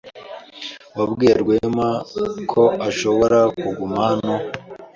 [0.97, 1.89] Wabwiye Rwema
[2.51, 4.35] ko ashobora kuguma hano?